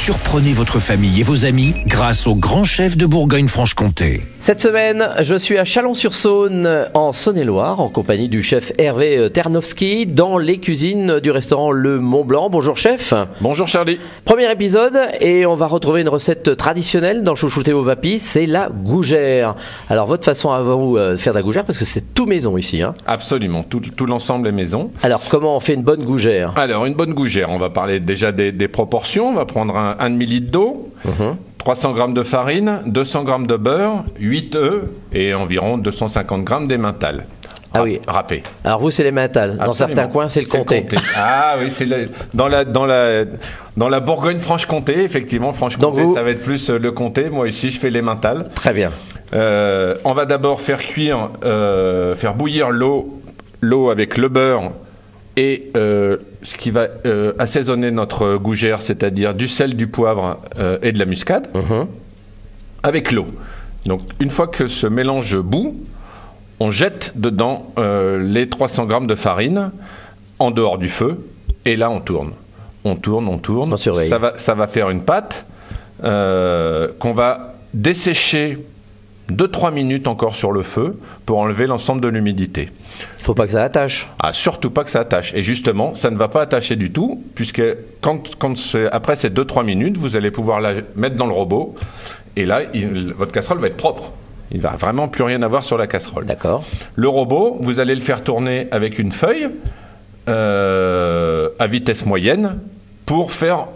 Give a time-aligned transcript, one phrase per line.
[0.00, 4.22] Surprenez votre famille et vos amis grâce au grand chef de Bourgogne-Franche-Comté.
[4.40, 10.38] Cette semaine, je suis à Chalon-sur-Saône, en Saône-et-Loire, en compagnie du chef Hervé Ternowski, dans
[10.38, 12.48] les cuisines du restaurant Le Mont Blanc.
[12.48, 13.12] Bonjour chef.
[13.40, 13.98] Bonjour Charlie.
[14.24, 18.68] Premier épisode, et on va retrouver une recette traditionnelle dans Chouchouter vos papis, c'est la
[18.70, 19.56] gougère.
[19.90, 22.24] Alors votre façon à vous euh, de faire de la gougère, parce que c'est tout
[22.24, 22.80] maison ici.
[22.82, 22.94] Hein.
[23.04, 24.92] Absolument, tout, tout l'ensemble est maison.
[25.02, 26.52] Alors comment on fait une bonne gougère?
[26.56, 29.30] Alors une bonne gougère, on va parler déjà des, des proportions.
[29.30, 30.90] On va prendre un, un demi-litre d'eau,
[31.58, 37.26] 300 g de farine, 200 g de beurre, 8 œufs et environ 250 g d'emmental.
[37.74, 38.00] Ah oui.
[38.08, 38.42] Râpé.
[38.64, 39.58] Alors vous, c'est les mentales.
[39.58, 40.86] Dans certains coins, c'est le comté.
[41.14, 41.86] Ah oui, c'est
[42.32, 43.24] dans la dans la
[43.76, 47.28] dans la Bourgogne-Franche-Comté, effectivement, Franche-Comté, vous- ça va être plus euh, le comté.
[47.30, 48.48] Moi ici, je fais l'emmental.
[48.54, 48.90] Très bien.
[49.34, 53.20] Euh, on va d'abord faire cuire, euh, faire bouillir l'eau,
[53.60, 54.72] l'eau avec le beurre
[55.36, 56.16] et euh,
[56.48, 60.98] ce qui va euh, assaisonner notre gougère, c'est-à-dire du sel, du poivre euh, et de
[60.98, 61.48] la muscade,
[62.82, 63.26] avec l'eau.
[63.84, 65.76] Donc une fois que ce mélange bout,
[66.58, 69.70] on jette dedans euh, les 300 grammes de farine
[70.38, 71.18] en dehors du feu
[71.64, 72.32] et là on tourne.
[72.84, 73.74] On tourne, on tourne.
[73.74, 73.76] On.
[73.76, 75.44] Ça va, ça va faire une pâte
[76.00, 78.58] qu'on va dessécher
[79.30, 82.70] 2-3 minutes encore sur le feu pour enlever l'ensemble de l'humidité.
[83.18, 84.08] Faut pas que ça attache.
[84.18, 85.34] Ah, surtout pas que ça attache.
[85.34, 87.62] Et justement, ça ne va pas attacher du tout, puisque
[88.00, 88.22] quand,
[88.90, 91.74] après ces 2-3 minutes, vous allez pouvoir la mettre dans le robot,
[92.36, 94.12] et là, il- votre casserole va être propre.
[94.50, 96.24] Il va vraiment plus rien avoir sur la casserole.
[96.24, 96.64] D'accord.
[96.96, 99.48] Le robot, vous allez le faire tourner avec une feuille
[100.28, 102.58] euh, à vitesse moyenne
[103.06, 103.66] pour faire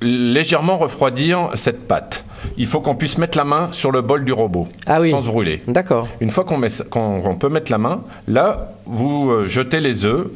[0.00, 2.24] légèrement refroidir cette pâte.
[2.56, 5.10] Il faut qu'on puisse mettre la main sur le bol du robot Ah oui.
[5.10, 5.62] sans se brûler.
[5.66, 6.08] D'accord.
[6.20, 10.28] Une fois qu'on peut mettre la main, là, vous euh, jetez les œufs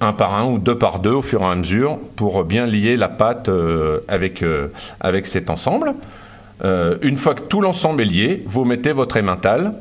[0.00, 2.96] un par un ou deux par deux au fur et à mesure pour bien lier
[2.96, 4.68] la pâte euh, avec, euh,
[5.00, 5.94] avec cet ensemble.
[6.64, 9.72] Euh, une fois que tout l'ensemble est lié, vous mettez votre emmental,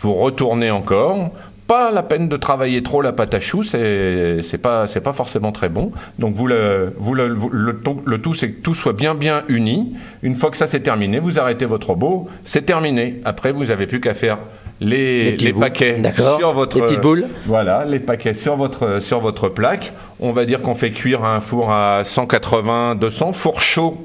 [0.00, 1.30] vous retournez encore.
[1.66, 5.12] Pas la peine de travailler trop la pâte à choux, c'est c'est pas c'est pas
[5.12, 5.90] forcément très bon.
[6.20, 9.14] Donc vous le vous le, vous- le, tout- le tout c'est que tout soit bien
[9.16, 9.94] bien uni.
[10.22, 13.20] Une fois que ça c'est terminé, vous arrêtez votre robot, c'est terminé.
[13.24, 14.38] Après vous avez plus qu'à faire
[14.80, 15.96] les, les paquets
[16.38, 17.24] sur votre petites boules.
[17.46, 19.92] voilà, les paquets sur votre, sur votre plaque.
[20.20, 23.96] On va dire qu'on fait cuire à un four à 180-200, four chaud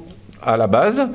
[0.43, 1.07] à la base,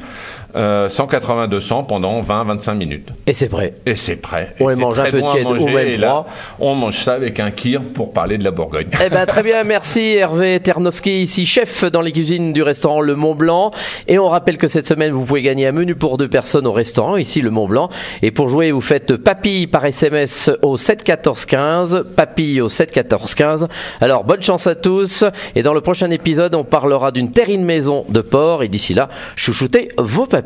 [0.56, 3.08] euh, 180-200 pendant 20-25 minutes.
[3.26, 3.74] Et c'est prêt.
[3.84, 4.54] Et c'est prêt.
[4.60, 6.26] On Et mange un peu bon ou même froid.
[6.58, 8.86] on mange ça avec un kir pour parler de la Bourgogne.
[9.04, 13.14] Eh ben très bien, merci Hervé Ternowski, ici chef dans les cuisines du restaurant Le
[13.14, 13.70] Mont Blanc.
[14.08, 16.72] Et on rappelle que cette semaine, vous pouvez gagner un menu pour deux personnes au
[16.72, 17.90] restaurant, ici Le Mont Blanc.
[18.22, 22.90] Et pour jouer, vous faites papille par SMS au 7 14 15, papille au 7
[22.92, 23.68] 14 15.
[24.00, 25.24] Alors bonne chance à tous.
[25.54, 28.62] Et dans le prochain épisode, on parlera d'une terrine maison de porc.
[28.62, 30.45] Et d'ici là, chouchoutez vos papilles.